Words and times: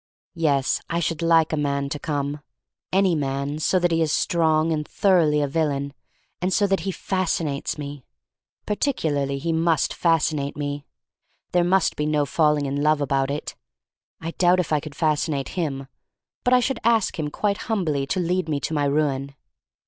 Yes, 0.33 0.81
I 0.89 0.99
should 0.99 1.21
like 1.21 1.53
a 1.53 1.55
man 1.55 1.87
to 1.89 1.99
come— 1.99 2.39
any 2.91 3.13
man 3.13 3.59
so 3.59 3.77
that 3.77 3.91
he 3.91 4.01
is 4.01 4.11
strong 4.11 4.71
and 4.71 4.87
thoroughly 4.87 5.41
a 5.41 5.47
villain, 5.47 5.93
and 6.41 6.51
so 6.51 6.65
that 6.65 6.79
he 6.79 6.91
fasci 6.91 7.45
nates 7.45 7.77
me. 7.77 8.03
Particularly 8.65 9.37
he 9.37 9.53
must 9.53 9.93
fasci 9.93 10.33
nate 10.33 10.57
me. 10.57 10.87
There 11.51 11.63
must 11.63 11.95
be 11.95 12.07
no 12.07 12.25
falling 12.25 12.65
in 12.65 12.81
love 12.81 12.99
about 12.99 13.29
it. 13.29 13.55
I 14.19 14.31
doubt 14.31 14.59
if 14.59 14.73
I 14.73 14.79
could 14.79 14.93
fasci 14.95 15.29
nate' 15.29 15.49
him, 15.49 15.87
but 16.43 16.51
I 16.55 16.61
should 16.61 16.79
ask 16.83 17.19
him 17.19 17.29
quite 17.29 17.57
humbly 17.69 18.07
to 18.07 18.19
lead 18.19 18.49
me 18.49 18.59
to 18.61 18.73
my 18.73 18.85
ruin. 18.85 19.35